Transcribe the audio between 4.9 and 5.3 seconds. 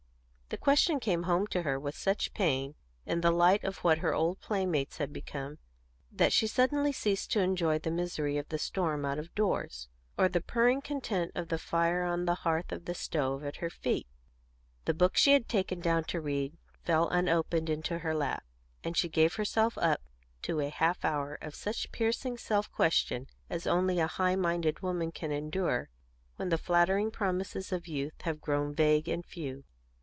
had